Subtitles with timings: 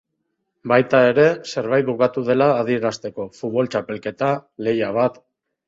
[0.71, 4.33] Baita ere zerbait bukatu dela adierazteko: futbol-txapelketa,
[4.69, 5.25] lehia bat...